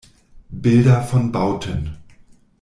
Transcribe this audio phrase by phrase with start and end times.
[0.49, 1.95] Bilder von Bauten